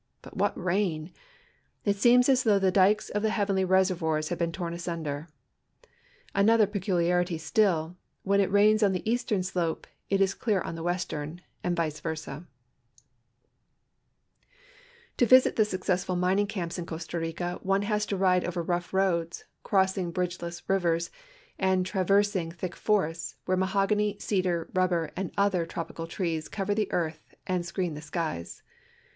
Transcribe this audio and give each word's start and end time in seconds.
But 0.23 0.35
what 0.35 0.59
rain! 0.59 1.11
It 1.85 1.95
seems 1.95 2.27
as 2.27 2.41
though 2.41 2.57
the 2.57 2.71
dikes 2.71 3.11
of 3.11 3.21
the 3.21 3.29
heavenly 3.29 3.63
reservoirs 3.63 4.29
had 4.29 4.39
been 4.39 4.51
torn 4.51 4.73
asunder. 4.73 5.27
An 6.33 6.49
other 6.49 6.65
peculiarity 6.65 7.37
still, 7.37 7.97
when 8.23 8.39
it 8.39 8.49
rains 8.51 8.81
on 8.81 8.93
the 8.93 9.07
eastern 9.07 9.43
slope 9.43 9.85
it 10.09 10.19
is 10.19 10.33
clear 10.33 10.59
on 10.59 10.73
the 10.73 10.81
western, 10.81 11.41
and 11.63 11.75
vice 11.77 11.99
versa. 11.99 12.47
cc.b'yvi 15.17 15.17
A'yr.i 15.17 15.17
151 15.17 15.17
To 15.17 15.25
visit 15.27 15.55
the 15.55 15.65
successful 15.65 16.15
nnningciinips 16.15 16.79
in 16.79 16.87
Costa 16.87 17.19
Rica 17.19 17.59
one 17.61 17.81
luis 17.81 18.07
to 18.07 18.17
ride 18.17 18.43
over 18.43 18.65
rougli 18.65 18.93
roads, 18.93 19.45
crossing 19.61 20.11
bridgeless 20.11 20.63
rivers, 20.67 21.11
and 21.59 21.85
traversing 21.85 22.53
tliick 22.53 22.73
forests, 22.73 23.35
where 23.45 23.55
nialiogany, 23.55 24.19
cedar, 24.19 24.67
ruhl)er, 24.73 25.11
an<l 25.15 25.29
other 25.37 25.63
trop 25.67 25.93
ical 25.93 26.09
trees 26.09 26.49
cover 26.49 26.73
the 26.73 26.91
earth 26.91 27.35
and 27.45 27.63
screen 27.67 27.93
the 27.93 28.01
skies. 28.01 28.63